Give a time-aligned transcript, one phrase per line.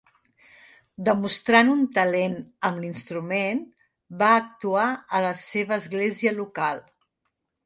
[1.09, 2.37] Demostrant un talent
[2.69, 3.61] amb l'instrument,
[4.23, 4.87] va actuar
[5.19, 6.83] a la seva església local.